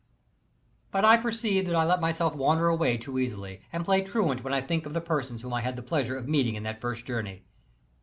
[0.47, 4.43] "* But I perceive that I let myself wander away too easily, and play truant
[4.43, 6.81] when I think of the persons whom I had the pleasure of meeting in that
[6.81, 7.43] first journey.